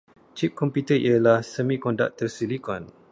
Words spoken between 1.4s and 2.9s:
semikonduktor silicon.